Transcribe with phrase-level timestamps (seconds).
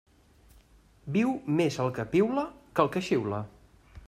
[1.17, 3.45] Viu més el que piula que el que xiula.